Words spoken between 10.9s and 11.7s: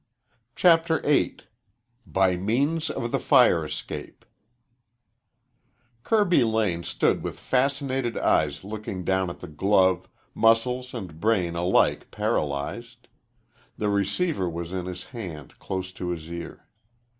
and brain